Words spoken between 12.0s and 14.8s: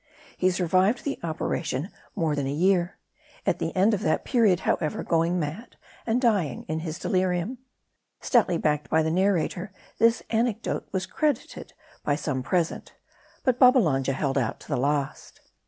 by some present. But Babbalanja held out to the